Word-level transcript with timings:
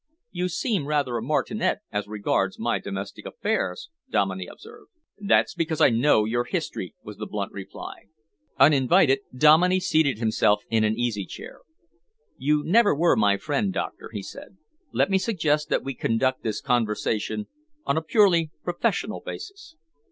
"You 0.31 0.49
seem 0.49 0.87
rather 0.87 1.15
a 1.15 1.21
martinet 1.21 1.81
as 1.91 2.07
regards 2.07 2.57
my 2.57 2.79
domestic 2.79 3.23
affairs," 3.23 3.91
Dominey 4.09 4.47
observed. 4.47 4.89
"That's 5.19 5.53
because 5.53 5.79
I 5.79 5.91
know 5.91 6.25
your 6.25 6.45
history," 6.45 6.95
was 7.03 7.17
the 7.17 7.27
blunt 7.27 7.51
reply. 7.51 8.05
Uninvited 8.57 9.19
Dominey 9.31 9.79
seated 9.79 10.17
himself 10.17 10.63
in 10.71 10.83
an 10.83 10.97
easy 10.97 11.23
chair. 11.27 11.59
"You 12.35 12.61
were 12.61 12.65
never 12.65 13.15
my 13.15 13.37
friend, 13.37 13.71
Doctor," 13.71 14.09
he 14.11 14.23
said. 14.23 14.57
"Let 14.91 15.11
me 15.11 15.19
suggest 15.19 15.69
that 15.69 15.83
we 15.83 15.93
conduct 15.93 16.41
this 16.41 16.61
conversation 16.61 17.45
on 17.85 17.95
a 17.95 18.01
purely 18.01 18.49
professional 18.63 19.21
basis." 19.23 19.75